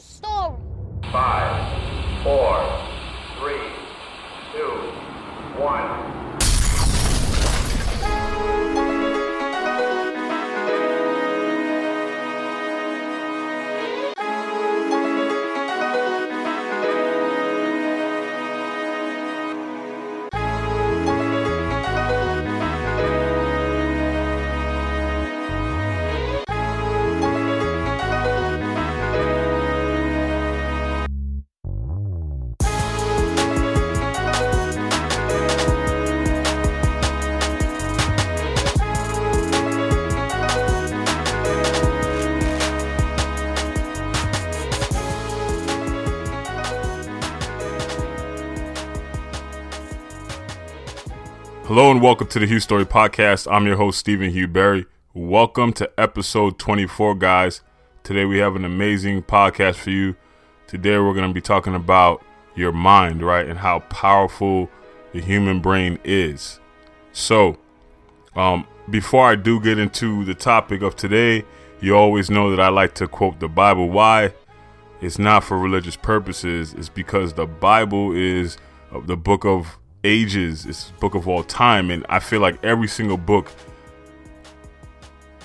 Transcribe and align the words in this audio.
Story? 0.00 0.56
Five, 1.12 2.22
four, 2.22 2.81
Hello 51.74 51.90
and 51.90 52.02
welcome 52.02 52.26
to 52.26 52.38
the 52.38 52.44
Hugh 52.44 52.60
Story 52.60 52.84
Podcast. 52.84 53.50
I'm 53.50 53.64
your 53.66 53.76
host, 53.76 53.98
Stephen 53.98 54.28
Hugh 54.28 54.46
Berry. 54.46 54.84
Welcome 55.14 55.72
to 55.72 55.90
episode 55.96 56.58
24, 56.58 57.14
guys. 57.14 57.62
Today 58.02 58.26
we 58.26 58.36
have 58.40 58.56
an 58.56 58.66
amazing 58.66 59.22
podcast 59.22 59.76
for 59.76 59.88
you. 59.88 60.14
Today 60.66 60.98
we're 60.98 61.14
going 61.14 61.26
to 61.26 61.32
be 61.32 61.40
talking 61.40 61.74
about 61.74 62.22
your 62.54 62.72
mind, 62.72 63.22
right? 63.22 63.48
And 63.48 63.58
how 63.58 63.78
powerful 63.88 64.68
the 65.14 65.22
human 65.22 65.60
brain 65.60 65.98
is. 66.04 66.60
So, 67.12 67.56
um, 68.36 68.66
before 68.90 69.26
I 69.26 69.34
do 69.34 69.58
get 69.58 69.78
into 69.78 70.26
the 70.26 70.34
topic 70.34 70.82
of 70.82 70.94
today, 70.94 71.42
you 71.80 71.96
always 71.96 72.28
know 72.28 72.50
that 72.50 72.60
I 72.60 72.68
like 72.68 72.92
to 72.96 73.08
quote 73.08 73.40
the 73.40 73.48
Bible. 73.48 73.88
Why? 73.88 74.34
It's 75.00 75.18
not 75.18 75.42
for 75.42 75.58
religious 75.58 75.96
purposes, 75.96 76.74
it's 76.74 76.90
because 76.90 77.32
the 77.32 77.46
Bible 77.46 78.12
is 78.12 78.58
the 79.06 79.16
book 79.16 79.46
of 79.46 79.78
ages, 80.04 80.66
it's 80.66 80.90
book 81.00 81.14
of 81.14 81.28
all 81.28 81.42
time, 81.42 81.90
and 81.90 82.04
I 82.08 82.18
feel 82.18 82.40
like 82.40 82.62
every 82.64 82.88
single 82.88 83.16
book 83.16 83.50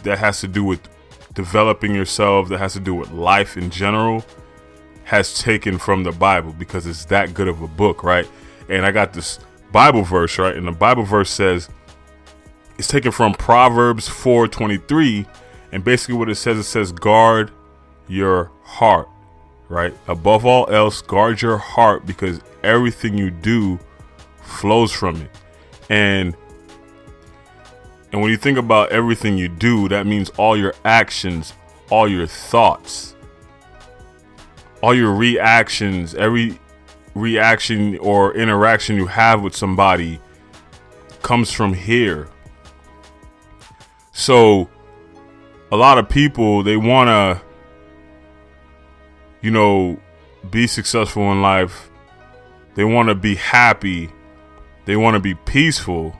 that 0.03 0.17
has 0.19 0.39
to 0.41 0.47
do 0.47 0.63
with 0.63 0.81
developing 1.33 1.93
yourself, 1.93 2.49
that 2.49 2.57
has 2.57 2.73
to 2.73 2.79
do 2.79 2.95
with 2.95 3.11
life 3.11 3.57
in 3.57 3.69
general, 3.69 4.25
has 5.03 5.39
taken 5.39 5.77
from 5.77 6.03
the 6.03 6.11
Bible 6.11 6.53
because 6.53 6.85
it's 6.85 7.05
that 7.05 7.33
good 7.33 7.47
of 7.47 7.61
a 7.61 7.67
book, 7.67 8.03
right? 8.03 8.27
And 8.69 8.85
I 8.85 8.91
got 8.91 9.13
this 9.13 9.39
Bible 9.71 10.03
verse, 10.03 10.37
right? 10.37 10.55
And 10.55 10.67
the 10.67 10.71
Bible 10.71 11.03
verse 11.03 11.29
says 11.29 11.69
it's 12.77 12.87
taken 12.87 13.11
from 13.11 13.33
Proverbs 13.33 14.07
4:23, 14.07 15.25
and 15.71 15.83
basically 15.83 16.15
what 16.15 16.29
it 16.29 16.35
says 16.35 16.57
it 16.57 16.63
says 16.63 16.91
guard 16.91 17.51
your 18.07 18.51
heart, 18.63 19.07
right? 19.69 19.93
Above 20.07 20.45
all 20.45 20.69
else, 20.69 21.01
guard 21.01 21.41
your 21.41 21.57
heart 21.57 22.05
because 22.05 22.41
everything 22.63 23.17
you 23.17 23.31
do 23.31 23.79
flows 24.47 24.91
from 24.91 25.21
it. 25.21 25.31
And 25.89 26.35
and 28.11 28.21
when 28.21 28.31
you 28.31 28.37
think 28.37 28.57
about 28.57 28.91
everything 28.91 29.37
you 29.37 29.49
do, 29.49 29.89
that 29.89 30.07
means 30.07 30.29
all 30.31 30.55
your 30.55 30.73
actions, 30.85 31.53
all 31.89 32.07
your 32.07 32.25
thoughts, 32.25 33.15
all 34.81 34.95
your 34.95 35.13
reactions, 35.13 36.15
every 36.15 36.57
reaction 37.13 37.97
or 37.97 38.35
interaction 38.35 38.95
you 38.95 39.07
have 39.07 39.41
with 39.41 39.55
somebody 39.55 40.19
comes 41.21 41.51
from 41.51 41.73
here. 41.73 42.29
So 44.13 44.69
a 45.71 45.75
lot 45.75 45.97
of 45.97 46.07
people 46.07 46.63
they 46.63 46.77
want 46.77 47.09
to 47.09 47.41
you 49.41 49.51
know 49.51 49.99
be 50.49 50.65
successful 50.67 51.31
in 51.31 51.41
life. 51.41 51.89
They 52.75 52.83
want 52.83 53.09
to 53.09 53.15
be 53.15 53.35
happy 53.35 54.09
they 54.87 54.95
want 54.95 55.15
to 55.15 55.19
be 55.19 55.35
peaceful. 55.35 56.15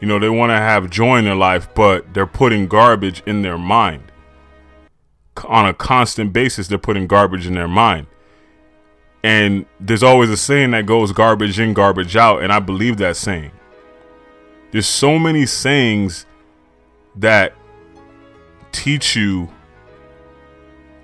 You 0.00 0.08
know, 0.08 0.18
they 0.18 0.30
want 0.30 0.48
to 0.48 0.56
have 0.56 0.88
joy 0.88 1.18
in 1.18 1.26
their 1.26 1.34
life, 1.34 1.68
but 1.74 2.14
they're 2.14 2.26
putting 2.26 2.66
garbage 2.66 3.22
in 3.26 3.42
their 3.42 3.58
mind. 3.58 4.10
On 5.44 5.66
a 5.66 5.74
constant 5.74 6.32
basis, 6.32 6.68
they're 6.68 6.78
putting 6.78 7.06
garbage 7.06 7.46
in 7.46 7.52
their 7.52 7.68
mind. 7.68 8.06
And 9.22 9.66
there's 9.78 10.02
always 10.02 10.30
a 10.30 10.38
saying 10.38 10.70
that 10.70 10.86
goes 10.86 11.12
garbage 11.12 11.60
in, 11.60 11.74
garbage 11.74 12.16
out. 12.16 12.42
And 12.42 12.50
I 12.50 12.60
believe 12.60 12.96
that 12.96 13.14
saying. 13.14 13.52
There's 14.70 14.86
so 14.86 15.18
many 15.18 15.44
sayings 15.44 16.24
that 17.16 17.52
teach 18.72 19.16
you 19.16 19.50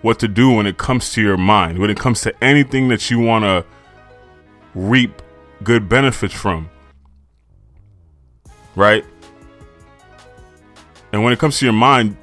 what 0.00 0.18
to 0.20 0.28
do 0.28 0.52
when 0.52 0.66
it 0.66 0.78
comes 0.78 1.12
to 1.12 1.20
your 1.20 1.36
mind, 1.36 1.78
when 1.78 1.90
it 1.90 1.98
comes 1.98 2.22
to 2.22 2.34
anything 2.42 2.88
that 2.88 3.10
you 3.10 3.18
want 3.18 3.44
to 3.44 3.66
reap 4.74 5.20
good 5.62 5.86
benefits 5.86 6.32
from 6.32 6.70
right? 8.76 9.04
And 11.12 11.22
when 11.22 11.32
it 11.32 11.38
comes 11.38 11.58
to 11.58 11.66
your 11.66 11.72
mind, 11.72 12.16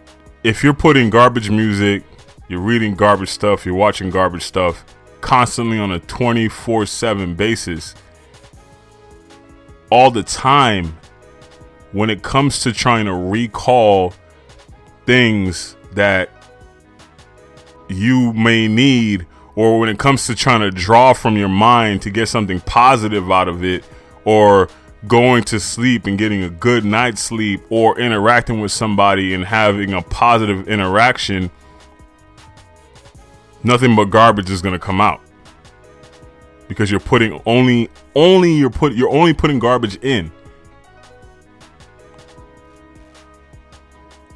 if 0.44 0.64
you're 0.64 0.74
putting 0.74 1.10
garbage 1.10 1.50
music, 1.50 2.04
you're 2.50 2.60
reading 2.60 2.96
garbage 2.96 3.30
stuff, 3.30 3.66
you're 3.66 3.76
watching 3.76 4.10
garbage 4.10 4.44
stuff 4.44 4.84
constantly 5.22 5.80
on 5.80 5.92
a 5.92 6.00
24 6.00 6.86
7 6.86 7.36
basis, 7.36 7.96
all 9.90 10.12
the 10.12 10.24
time, 10.24 10.98
when 11.92 12.10
it 12.10 12.24
comes 12.24 12.62
to 12.62 12.74
trying 12.74 13.06
to 13.06 13.14
recall 13.14 14.14
things 15.06 15.76
that 15.94 16.30
you 17.90 18.34
may 18.34 18.68
need, 18.68 19.26
or 19.56 19.80
when 19.80 19.90
it 19.90 20.00
comes 20.00 20.26
to 20.28 20.36
trying 20.36 20.62
to 20.62 20.72
draw 20.72 21.14
from 21.14 21.38
your 21.38 21.50
mind 21.50 22.02
to 22.02 22.10
get 22.10 22.28
something 22.28 22.60
positive 22.62 23.30
out 23.32 23.48
of 23.48 23.64
it, 23.64 23.84
or 24.26 24.70
going 25.08 25.44
to 25.44 25.60
sleep 25.60 26.06
and 26.06 26.18
getting 26.18 26.44
a 26.44 26.50
good 26.50 26.86
night's 26.86 27.22
sleep 27.22 27.62
or 27.70 28.00
interacting 28.00 28.62
with 28.62 28.72
somebody 28.72 29.34
and 29.34 29.44
having 29.44 29.94
a 29.94 30.02
positive 30.02 30.68
interaction, 30.68 31.50
nothing 33.64 33.96
but 33.96 34.06
garbage 34.06 34.50
is 34.50 34.62
going 34.62 34.74
to 34.74 34.80
come 34.80 35.02
out. 35.02 35.22
Because 36.68 36.90
you're 36.90 37.00
putting 37.00 37.42
only 37.46 37.90
only 38.16 38.54
you're 38.54 38.70
put 38.70 38.94
you're 38.94 39.10
only 39.10 39.34
putting 39.34 39.60
garbage 39.60 39.98
in. 39.98 40.32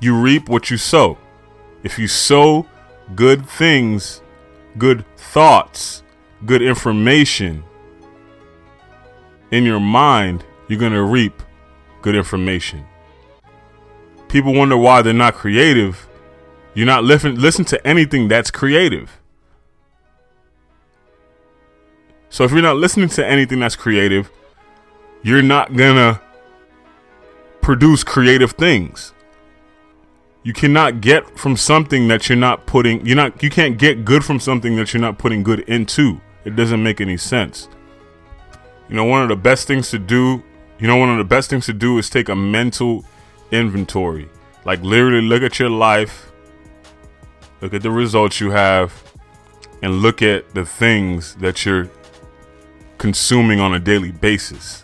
You 0.02 0.20
reap 0.20 0.50
what 0.50 0.70
you 0.70 0.78
sow. 0.78 1.18
If 1.84 1.98
you 1.98 2.08
sow 2.08 2.68
good 3.16 3.48
things, 3.48 4.22
good 4.78 5.06
thoughts, 5.16 6.04
good 6.46 6.62
information 6.62 7.64
in 9.52 9.64
your 9.64 9.80
mind, 9.80 10.44
you're 10.68 10.80
going 10.80 10.94
to 10.94 11.04
reap 11.04 11.42
good 12.02 12.16
information. 12.16 12.86
People 14.28 14.54
wonder 14.54 14.78
why 14.78 15.02
they're 15.02 15.14
not 15.14 15.36
creative. 15.36 16.08
You're 16.74 16.86
not 16.86 17.04
listen 17.04 17.36
listen 17.36 17.66
to 17.66 17.88
anything 17.88 18.28
that's 18.28 18.52
creative. 18.52 19.22
So 22.30 22.44
if 22.44 22.52
you're 22.52 22.62
not 22.62 22.76
listening 22.76 23.10
to 23.10 23.26
anything 23.26 23.60
that's 23.62 23.78
creative, 23.78 24.30
you're 25.24 25.42
not 25.42 25.74
going 25.76 25.96
to 25.96 26.22
produce 27.62 28.04
creative 28.04 28.52
things. 28.52 29.14
You 30.44 30.54
cannot 30.54 31.02
get 31.02 31.40
from 31.40 31.56
something 31.56 32.08
that 32.10 32.28
you're 32.28 32.38
not 32.38 32.66
putting 32.66 33.06
you're 33.06 33.16
not 33.16 33.42
you 33.42 33.50
can't 33.50 33.78
get 33.78 34.06
good 34.06 34.24
from 34.24 34.40
something 34.40 34.76
that 34.76 34.94
you're 34.94 35.02
not 35.02 35.18
putting 35.18 35.44
good 35.44 35.62
into. 35.62 36.20
It 36.44 36.56
doesn't 36.56 36.84
make 36.84 37.00
any 37.00 37.18
sense. 37.18 37.70
You 38.90 38.96
know, 38.96 39.06
one 39.06 39.24
of 39.24 39.30
the 39.30 39.36
best 39.36 39.66
things 39.66 39.90
to 39.92 39.98
do 39.98 40.44
you 40.80 40.88
know, 40.88 40.98
one 40.98 41.10
of 41.10 41.18
the 41.18 41.24
best 41.24 41.50
things 41.50 41.66
to 41.68 41.74
do 41.74 41.98
is 41.98 42.10
take 42.10 42.30
a 42.30 42.36
mental 42.36 43.06
inventory. 43.52 44.30
Like, 44.66 44.82
literally 44.82 45.22
look 45.22 45.44
at 45.44 45.60
your 45.60 45.70
life, 45.70 46.32
look 47.62 47.74
at 47.74 47.82
the 47.82 47.92
results 47.92 48.40
you 48.40 48.52
have, 48.52 49.04
and 49.82 50.02
look 50.02 50.22
at 50.22 50.54
the 50.54 50.66
things 50.66 51.36
that 51.36 51.66
you're 51.66 51.90
consuming 52.98 53.60
on 53.60 53.74
a 53.74 53.80
daily 53.80 54.12
basis. 54.12 54.84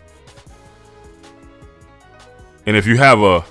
And 2.65 2.77
if 2.77 2.85
you 2.85 2.97
have 2.97 3.21
a 3.21 3.43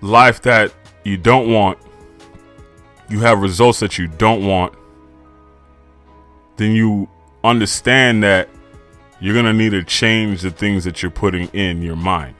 life 0.00 0.42
that 0.42 0.72
you 1.04 1.16
don't 1.16 1.52
want, 1.52 1.78
you 3.08 3.20
have 3.20 3.40
results 3.40 3.80
that 3.80 3.98
you 3.98 4.06
don't 4.06 4.46
want, 4.46 4.74
then 6.56 6.72
you 6.72 7.08
understand 7.42 8.22
that 8.22 8.48
you're 9.22 9.34
going 9.34 9.46
to 9.46 9.52
need 9.52 9.70
to 9.70 9.84
change 9.84 10.42
the 10.42 10.50
things 10.50 10.84
that 10.84 11.02
you're 11.02 11.10
putting 11.10 11.48
in 11.48 11.80
your 11.80 11.96
mind 11.96 12.34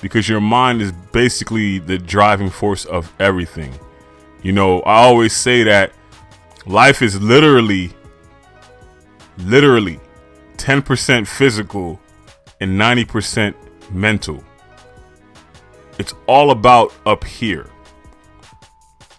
because 0.00 0.28
your 0.28 0.40
mind 0.40 0.80
is 0.80 0.92
basically 1.12 1.78
the 1.78 1.98
driving 1.98 2.48
force 2.48 2.84
of 2.86 3.12
everything. 3.18 3.72
You 4.42 4.52
know, 4.52 4.80
I 4.80 5.02
always 5.02 5.34
say 5.34 5.62
that 5.64 5.92
Life 6.66 7.02
is 7.02 7.20
literally, 7.20 7.90
literally 9.38 9.98
10% 10.58 11.26
physical 11.26 12.00
and 12.60 12.80
90% 12.80 13.54
mental. 13.90 14.44
It's 15.98 16.14
all 16.28 16.52
about 16.52 16.94
up 17.04 17.24
here. 17.24 17.68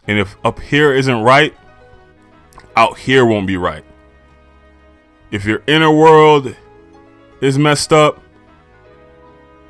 And 0.08 0.18
if 0.20 0.38
up 0.46 0.60
here 0.60 0.94
isn't 0.94 1.22
right, 1.22 1.54
out 2.78 2.98
here 2.98 3.26
won't 3.26 3.48
be 3.48 3.58
right. 3.58 3.84
If 5.32 5.44
your 5.44 5.64
inner 5.68 5.92
world 5.92 6.56
is 7.44 7.60
messed 7.60 7.92
up, 7.92 8.22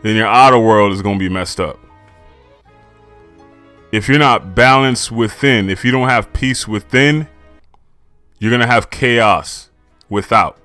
then 0.03 0.15
your 0.15 0.27
outer 0.27 0.59
world 0.59 0.93
is 0.93 1.01
going 1.01 1.17
to 1.17 1.23
be 1.23 1.29
messed 1.29 1.59
up. 1.59 1.79
If 3.91 4.07
you're 4.07 4.19
not 4.19 4.55
balanced 4.55 5.11
within, 5.11 5.69
if 5.69 5.83
you 5.83 5.91
don't 5.91 6.09
have 6.09 6.31
peace 6.33 6.67
within, 6.67 7.27
you're 8.39 8.51
going 8.51 8.61
to 8.61 8.67
have 8.67 8.89
chaos 8.89 9.69
without. 10.09 10.57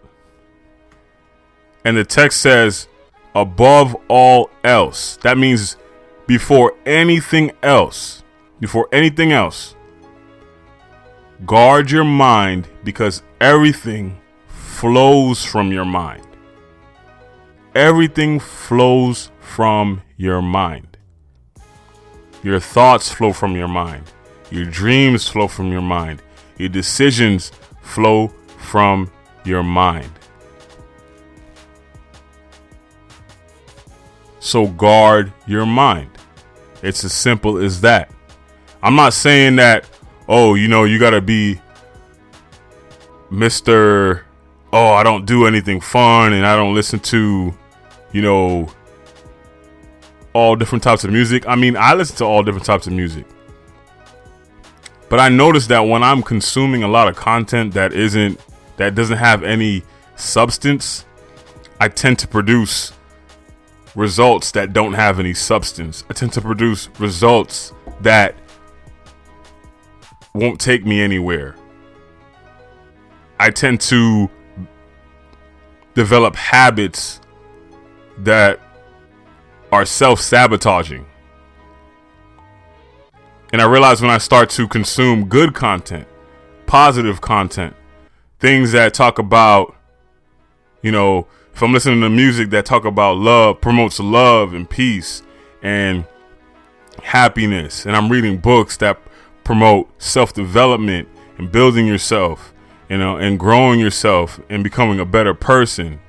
And 1.84 1.96
the 1.96 2.04
text 2.04 2.40
says, 2.40 2.88
above 3.34 3.96
all 4.08 4.50
else. 4.64 5.16
That 5.22 5.38
means 5.38 5.76
before 6.26 6.74
anything 6.84 7.52
else, 7.62 8.22
before 8.60 8.88
anything 8.92 9.32
else, 9.32 9.74
guard 11.46 11.90
your 11.90 12.04
mind 12.04 12.68
because 12.84 13.22
everything 13.40 14.20
flows 14.48 15.44
from 15.44 15.72
your 15.72 15.84
mind. 15.84 16.27
Everything 17.74 18.40
flows 18.40 19.30
from 19.40 20.02
your 20.16 20.42
mind. 20.42 20.96
Your 22.42 22.60
thoughts 22.60 23.10
flow 23.10 23.32
from 23.32 23.56
your 23.56 23.68
mind. 23.68 24.04
Your 24.50 24.64
dreams 24.64 25.28
flow 25.28 25.48
from 25.48 25.70
your 25.70 25.82
mind. 25.82 26.22
Your 26.56 26.68
decisions 26.70 27.52
flow 27.82 28.28
from 28.58 29.10
your 29.44 29.62
mind. 29.62 30.10
So 34.40 34.68
guard 34.68 35.32
your 35.46 35.66
mind. 35.66 36.10
It's 36.82 37.04
as 37.04 37.12
simple 37.12 37.58
as 37.58 37.80
that. 37.82 38.10
I'm 38.82 38.94
not 38.94 39.12
saying 39.12 39.56
that, 39.56 39.88
oh, 40.28 40.54
you 40.54 40.68
know, 40.68 40.84
you 40.84 40.98
got 40.98 41.10
to 41.10 41.20
be 41.20 41.60
Mr. 43.30 44.22
Oh, 44.80 44.92
I 44.92 45.02
don't 45.02 45.26
do 45.26 45.44
anything 45.44 45.80
fun 45.80 46.32
and 46.32 46.46
I 46.46 46.54
don't 46.54 46.72
listen 46.72 47.00
to, 47.00 47.52
you 48.12 48.22
know, 48.22 48.68
all 50.32 50.54
different 50.54 50.84
types 50.84 51.02
of 51.02 51.10
music. 51.10 51.48
I 51.48 51.56
mean, 51.56 51.76
I 51.76 51.94
listen 51.94 52.14
to 52.18 52.24
all 52.24 52.44
different 52.44 52.64
types 52.64 52.86
of 52.86 52.92
music. 52.92 53.26
But 55.08 55.18
I 55.18 55.30
noticed 55.30 55.68
that 55.70 55.80
when 55.80 56.04
I'm 56.04 56.22
consuming 56.22 56.84
a 56.84 56.86
lot 56.86 57.08
of 57.08 57.16
content 57.16 57.74
that 57.74 57.92
isn't 57.92 58.40
that 58.76 58.94
doesn't 58.94 59.16
have 59.16 59.42
any 59.42 59.82
substance, 60.14 61.06
I 61.80 61.88
tend 61.88 62.20
to 62.20 62.28
produce 62.28 62.92
results 63.96 64.52
that 64.52 64.72
don't 64.72 64.92
have 64.92 65.18
any 65.18 65.34
substance. 65.34 66.04
I 66.08 66.12
tend 66.12 66.32
to 66.34 66.40
produce 66.40 66.88
results 67.00 67.72
that 68.02 68.36
won't 70.34 70.60
take 70.60 70.86
me 70.86 71.02
anywhere. 71.02 71.56
I 73.40 73.50
tend 73.50 73.80
to 73.80 74.30
develop 75.98 76.36
habits 76.36 77.20
that 78.18 78.60
are 79.72 79.84
self 79.84 80.20
sabotaging. 80.20 81.04
And 83.52 83.60
I 83.60 83.64
realize 83.64 84.00
when 84.00 84.12
I 84.12 84.18
start 84.18 84.48
to 84.50 84.68
consume 84.68 85.28
good 85.28 85.54
content, 85.54 86.06
positive 86.66 87.20
content, 87.20 87.74
things 88.38 88.70
that 88.72 88.94
talk 88.94 89.18
about, 89.18 89.74
you 90.82 90.92
know, 90.92 91.26
if 91.52 91.62
I'm 91.64 91.72
listening 91.72 92.00
to 92.02 92.08
music 92.08 92.50
that 92.50 92.64
talk 92.64 92.84
about 92.84 93.16
love, 93.16 93.60
promotes 93.60 93.98
love 93.98 94.54
and 94.54 94.70
peace 94.70 95.24
and 95.62 96.04
happiness, 97.02 97.86
and 97.86 97.96
I'm 97.96 98.08
reading 98.08 98.38
books 98.38 98.76
that 98.76 99.00
promote 99.42 99.90
self 100.00 100.32
development 100.32 101.08
and 101.38 101.50
building 101.50 101.88
yourself, 101.88 102.54
you 102.88 102.98
know, 102.98 103.16
and 103.16 103.38
growing 103.38 103.80
yourself 103.80 104.40
and 104.48 104.64
becoming 104.64 105.00
a 105.00 105.04
better 105.04 105.34
person. 105.34 106.00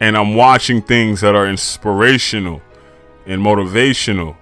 And 0.00 0.16
I'm 0.16 0.34
watching 0.34 0.82
things 0.82 1.22
that 1.22 1.34
are 1.34 1.48
inspirational 1.48 2.60
and 3.26 3.42
motivational 3.42 4.36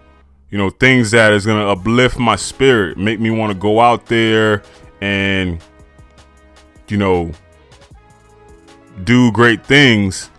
you 0.54 0.58
know 0.58 0.70
things 0.70 1.10
that 1.10 1.32
is 1.32 1.44
going 1.44 1.58
to 1.58 1.66
uplift 1.66 2.16
my 2.16 2.36
spirit 2.36 2.96
make 2.96 3.18
me 3.18 3.28
want 3.28 3.52
to 3.52 3.58
go 3.58 3.80
out 3.80 4.06
there 4.06 4.62
and 5.00 5.60
you 6.86 6.96
know 6.96 7.32
do 9.02 9.32
great 9.32 9.66
things 9.66 10.30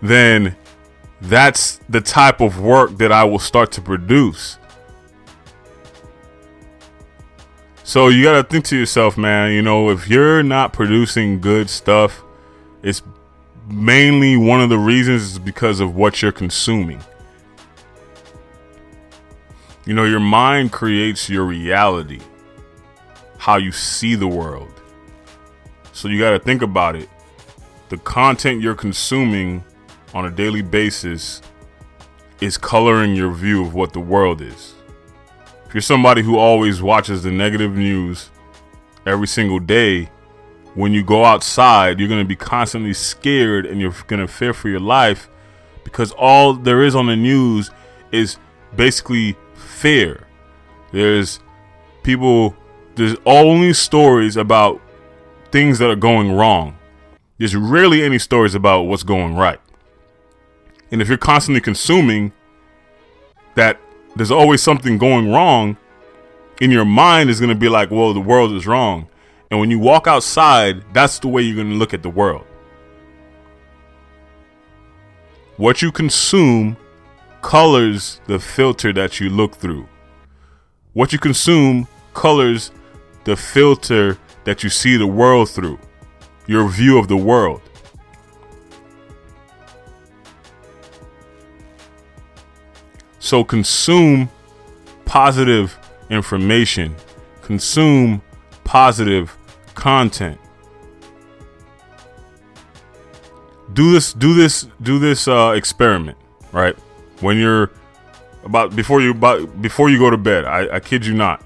then 0.00 0.56
that's 1.20 1.78
the 1.90 2.00
type 2.00 2.40
of 2.40 2.58
work 2.58 2.96
that 2.96 3.12
I 3.12 3.24
will 3.24 3.38
start 3.38 3.70
to 3.72 3.82
produce 3.82 4.58
so 7.84 8.08
you 8.08 8.24
got 8.24 8.32
to 8.32 8.42
think 8.42 8.64
to 8.64 8.76
yourself 8.76 9.16
man 9.16 9.52
you 9.52 9.62
know 9.62 9.90
if 9.90 10.08
you're 10.08 10.42
not 10.42 10.72
producing 10.72 11.40
good 11.40 11.70
stuff 11.70 12.22
it's 12.82 13.02
mainly 13.68 14.36
one 14.36 14.60
of 14.60 14.68
the 14.68 14.78
reasons 14.78 15.22
is 15.22 15.38
because 15.38 15.78
of 15.78 15.94
what 15.94 16.20
you're 16.20 16.32
consuming 16.32 17.00
you 19.86 19.92
know, 19.92 20.04
your 20.04 20.20
mind 20.20 20.72
creates 20.72 21.28
your 21.28 21.44
reality, 21.44 22.20
how 23.36 23.56
you 23.56 23.70
see 23.70 24.14
the 24.14 24.26
world. 24.26 24.72
So 25.92 26.08
you 26.08 26.18
got 26.18 26.30
to 26.30 26.38
think 26.38 26.62
about 26.62 26.96
it. 26.96 27.08
The 27.90 27.98
content 27.98 28.62
you're 28.62 28.74
consuming 28.74 29.62
on 30.14 30.24
a 30.24 30.30
daily 30.30 30.62
basis 30.62 31.42
is 32.40 32.56
coloring 32.56 33.14
your 33.14 33.30
view 33.30 33.62
of 33.62 33.74
what 33.74 33.92
the 33.92 34.00
world 34.00 34.40
is. 34.40 34.73
You're 35.74 35.82
somebody 35.82 36.22
who 36.22 36.38
always 36.38 36.80
watches 36.80 37.24
the 37.24 37.32
negative 37.32 37.74
news 37.74 38.30
every 39.06 39.26
single 39.26 39.58
day, 39.58 40.08
when 40.74 40.92
you 40.92 41.02
go 41.04 41.24
outside, 41.24 41.98
you're 41.98 42.08
going 42.08 42.22
to 42.22 42.28
be 42.28 42.36
constantly 42.36 42.94
scared 42.94 43.66
and 43.66 43.80
you're 43.80 43.94
going 44.06 44.20
to 44.20 44.28
fear 44.28 44.52
for 44.52 44.68
your 44.68 44.80
life 44.80 45.28
because 45.82 46.12
all 46.12 46.54
there 46.54 46.82
is 46.82 46.94
on 46.94 47.06
the 47.06 47.16
news 47.16 47.70
is 48.12 48.38
basically 48.76 49.36
fear. 49.54 50.26
There's 50.92 51.40
people, 52.02 52.56
there's 52.94 53.16
only 53.26 53.72
stories 53.72 54.36
about 54.36 54.80
things 55.50 55.78
that 55.80 55.90
are 55.90 55.96
going 55.96 56.32
wrong. 56.32 56.76
There's 57.38 57.56
rarely 57.56 58.02
any 58.02 58.18
stories 58.18 58.54
about 58.54 58.82
what's 58.82 59.02
going 59.02 59.34
right. 59.34 59.60
And 60.90 61.02
if 61.02 61.08
you're 61.08 61.18
constantly 61.18 61.60
consuming 61.60 62.32
that 63.54 63.80
there's 64.16 64.30
always 64.30 64.62
something 64.62 64.98
going 64.98 65.30
wrong, 65.30 65.76
in 66.60 66.70
your 66.70 66.84
mind 66.84 67.30
is 67.30 67.40
going 67.40 67.50
to 67.50 67.58
be 67.58 67.68
like, 67.68 67.90
well, 67.90 68.14
the 68.14 68.20
world 68.20 68.52
is 68.52 68.66
wrong. 68.66 69.08
And 69.50 69.60
when 69.60 69.70
you 69.70 69.78
walk 69.78 70.06
outside, 70.06 70.84
that's 70.92 71.18
the 71.18 71.28
way 71.28 71.42
you're 71.42 71.56
going 71.56 71.70
to 71.70 71.76
look 71.76 71.94
at 71.94 72.02
the 72.02 72.10
world. 72.10 72.46
What 75.56 75.82
you 75.82 75.92
consume 75.92 76.76
colors 77.42 78.20
the 78.26 78.38
filter 78.38 78.92
that 78.92 79.20
you 79.20 79.30
look 79.30 79.54
through. 79.54 79.86
What 80.94 81.12
you 81.12 81.18
consume 81.18 81.86
colors 82.14 82.70
the 83.24 83.36
filter 83.36 84.18
that 84.44 84.62
you 84.62 84.70
see 84.70 84.96
the 84.96 85.06
world 85.06 85.50
through, 85.50 85.78
your 86.46 86.68
view 86.68 86.98
of 86.98 87.08
the 87.08 87.16
world. 87.16 87.62
So 93.24 93.42
consume 93.42 94.28
positive 95.06 95.78
information, 96.10 96.94
consume 97.40 98.20
positive 98.64 99.34
content. 99.74 100.38
Do 103.72 103.92
this 103.92 104.12
do 104.12 104.34
this 104.34 104.68
do 104.82 104.98
this 104.98 105.26
uh 105.26 105.54
experiment, 105.56 106.18
right? 106.52 106.76
when 107.20 107.38
you're 107.38 107.70
about 108.44 108.76
before 108.76 109.00
you 109.00 109.12
about, 109.12 109.62
before 109.62 109.88
you 109.88 109.98
go 109.98 110.10
to 110.10 110.18
bed. 110.18 110.44
I, 110.44 110.76
I 110.76 110.80
kid 110.80 111.06
you 111.06 111.14
not. 111.14 111.42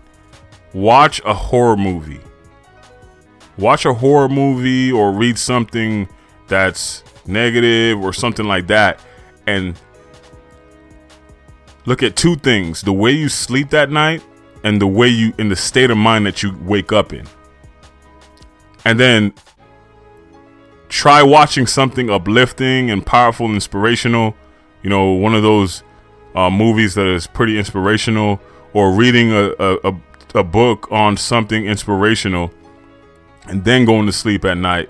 Watch 0.74 1.20
a 1.24 1.32
horror 1.32 1.76
movie. 1.76 2.20
Watch 3.56 3.86
a 3.86 3.94
horror 3.94 4.28
movie 4.28 4.92
or 4.92 5.12
read 5.12 5.38
something 5.38 6.08
that's 6.48 7.04
negative 7.26 8.00
or 8.02 8.12
something 8.12 8.46
like 8.46 8.66
that, 8.66 9.00
and 9.46 9.78
look 11.88 12.02
at 12.02 12.16
two 12.16 12.36
things: 12.36 12.82
the 12.82 12.92
way 12.92 13.10
you 13.10 13.28
sleep 13.28 13.70
that 13.70 13.90
night 13.90 14.22
and 14.64 14.80
the 14.80 14.86
way 14.86 15.08
you 15.08 15.32
in 15.38 15.48
the 15.48 15.56
state 15.56 15.90
of 15.90 15.96
mind 15.96 16.26
that 16.26 16.42
you 16.42 16.56
wake 16.62 16.92
up 16.92 17.12
in. 17.12 17.26
And 18.84 18.98
then 18.98 19.34
try 20.88 21.22
watching 21.22 21.66
something 21.66 22.10
uplifting 22.10 22.90
and 22.90 23.04
powerful 23.04 23.52
inspirational 23.52 24.34
you 24.82 24.90
know, 24.90 25.12
one 25.12 25.34
of 25.34 25.42
those 25.42 25.82
uh, 26.34 26.50
movies 26.50 26.94
that 26.94 27.06
is 27.06 27.26
pretty 27.26 27.58
inspirational, 27.58 28.40
or 28.72 28.92
reading 28.92 29.32
a, 29.32 29.52
a, 29.58 29.94
a 30.34 30.44
book 30.44 30.90
on 30.90 31.16
something 31.16 31.66
inspirational, 31.66 32.52
and 33.46 33.64
then 33.64 33.84
going 33.84 34.06
to 34.06 34.12
sleep 34.12 34.44
at 34.44 34.56
night 34.56 34.88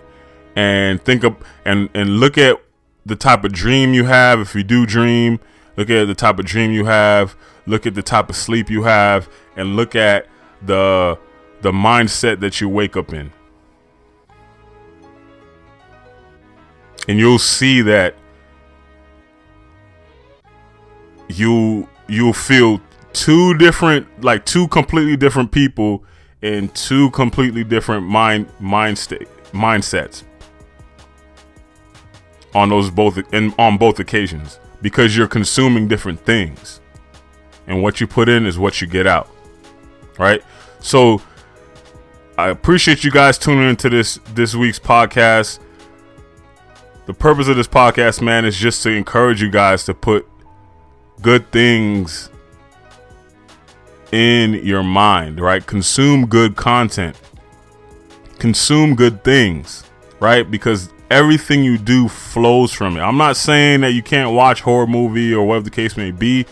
and 0.57 1.03
think 1.03 1.25
up 1.25 1.45
and 1.65 1.89
and 1.95 2.21
look 2.21 2.37
at 2.37 2.61
the 3.07 3.17
type 3.17 3.45
of 3.45 3.53
dream 3.53 3.95
you 3.95 4.05
have 4.05 4.41
if 4.41 4.55
you 4.55 4.63
do 4.63 4.85
dream 4.85 5.41
look 5.79 5.91
at 5.91 6.07
the 6.07 6.15
type 6.15 6.41
of 6.41 6.45
dream 6.45 6.73
you 6.73 6.85
have. 6.87 7.37
Look 7.67 7.87
at 7.87 7.95
the 7.95 8.03
type 8.03 8.29
of 8.29 8.35
sleep 8.37 8.69
you 8.69 8.83
have. 8.83 9.31
And 9.57 9.77
look 9.77 9.95
at 9.95 10.27
the 10.61 11.17
the 11.61 11.71
mindset 11.71 12.41
that 12.41 12.61
you 12.61 12.69
wake 12.69 12.97
up 12.97 13.13
in. 13.13 13.33
And 17.07 17.19
you'll 17.19 17.39
see 17.39 17.81
that 17.83 18.17
you 21.29 21.89
you'll 22.09 22.33
feel 22.33 22.81
two 23.13 23.57
different 23.57 24.25
like 24.25 24.45
two 24.45 24.67
completely 24.69 25.17
different 25.17 25.53
people 25.53 26.03
in 26.43 26.69
two 26.71 27.11
completely 27.13 27.63
different 27.63 28.05
mind 28.05 28.51
mind 28.59 28.99
state 28.99 29.29
mindsets. 29.53 30.25
On 32.55 32.69
those 32.69 32.91
both 32.91 33.17
and 33.33 33.55
on 33.59 33.79
both 33.79 34.01
occasions 34.01 34.59
because 34.83 35.17
you're 35.17 35.29
consuming 35.29 35.89
different 35.89 36.21
things 36.25 36.81
and 37.67 37.83
what 37.83 38.01
you 38.01 38.07
put 38.07 38.29
in 38.29 38.47
is 38.47 38.59
what 38.59 38.81
you 38.81 38.87
get 38.87 39.07
out 39.07 39.29
right 40.19 40.43
so 40.81 41.21
i 42.37 42.49
appreciate 42.49 43.05
you 43.05 43.11
guys 43.11 43.39
tuning 43.39 43.69
into 43.69 43.89
this 43.89 44.19
this 44.35 44.55
week's 44.55 44.79
podcast 44.79 45.59
the 47.07 47.15
purpose 47.15 47.49
of 47.49 47.57
this 47.57 47.69
podcast 47.69 48.21
man 48.21 48.45
is 48.45 48.57
just 48.57 48.83
to 48.83 48.91
encourage 48.91 49.41
you 49.43 49.51
guys 49.51 49.85
to 49.85 49.95
put 49.95 50.27
good 51.21 51.51
things 51.51 52.31
in 54.13 54.55
your 54.65 54.83
mind, 54.83 55.41
right? 55.41 55.65
Consume 55.67 56.27
good 56.27 56.57
content. 56.57 57.19
Consume 58.39 58.95
good 58.95 59.23
things, 59.25 59.85
right? 60.21 60.49
Because 60.49 60.91
everything 61.11 61.65
you 61.65 61.79
do 61.79 62.09
flows 62.09 62.73
from 62.73 62.97
it. 62.97 63.01
I'm 63.01 63.17
not 63.17 63.37
saying 63.37 63.81
that 63.81 63.93
you 63.93 64.03
can't 64.03 64.33
watch 64.33 64.61
horror 64.61 64.87
movie 64.87 65.33
or 65.35 65.47
whatever 65.47 65.65
the 65.65 65.71
case 65.71 65.97
may 65.97 66.11
be, 66.11 66.47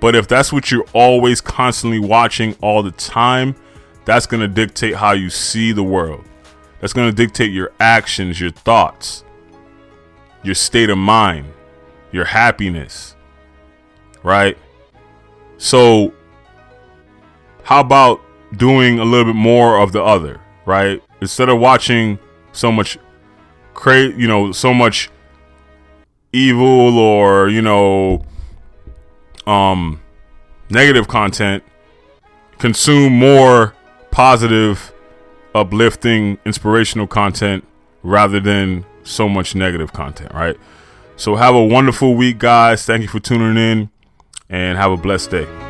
but 0.00 0.14
if 0.14 0.28
that's 0.28 0.52
what 0.52 0.70
you're 0.70 0.86
always 0.92 1.40
constantly 1.40 1.98
watching 1.98 2.54
all 2.60 2.82
the 2.82 2.90
time, 2.92 3.56
that's 4.04 4.26
going 4.26 4.40
to 4.40 4.48
dictate 4.48 4.96
how 4.96 5.12
you 5.12 5.30
see 5.30 5.72
the 5.72 5.82
world. 5.82 6.24
That's 6.80 6.92
going 6.92 7.08
to 7.08 7.16
dictate 7.16 7.50
your 7.52 7.72
actions, 7.80 8.38
your 8.40 8.50
thoughts, 8.50 9.24
your 10.42 10.54
state 10.54 10.90
of 10.90 10.98
mind, 10.98 11.46
your 12.12 12.26
happiness, 12.26 13.16
right? 14.22 14.58
So 15.56 16.12
how 17.62 17.80
about 17.80 18.20
doing 18.58 18.98
a 18.98 19.04
little 19.04 19.32
bit 19.32 19.38
more 19.38 19.78
of 19.78 19.92
the 19.92 20.02
other, 20.02 20.40
right? 20.66 21.02
Instead 21.22 21.48
of 21.48 21.58
watching 21.58 22.18
so 22.52 22.70
much 22.70 22.98
cra- 23.74 24.12
you 24.16 24.26
know, 24.26 24.52
so 24.52 24.72
much 24.72 25.10
evil 26.32 26.98
or, 26.98 27.48
you 27.48 27.62
know, 27.62 28.24
um 29.46 30.00
negative 30.70 31.06
content, 31.08 31.62
consume 32.58 33.12
more 33.12 33.74
positive, 34.10 34.92
uplifting, 35.54 36.38
inspirational 36.44 37.06
content 37.06 37.64
rather 38.02 38.40
than 38.40 38.84
so 39.02 39.28
much 39.28 39.54
negative 39.54 39.92
content, 39.92 40.32
right? 40.32 40.56
So 41.16 41.36
have 41.36 41.54
a 41.54 41.62
wonderful 41.62 42.14
week, 42.14 42.38
guys. 42.38 42.84
Thank 42.84 43.02
you 43.02 43.08
for 43.08 43.20
tuning 43.20 43.56
in 43.56 43.90
and 44.48 44.78
have 44.78 44.92
a 44.92 44.96
blessed 44.96 45.30
day. 45.30 45.63